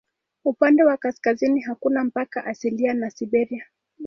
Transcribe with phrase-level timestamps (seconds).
[0.45, 3.65] Upande wa kaskazini hakuna mpaka asilia na Siberia.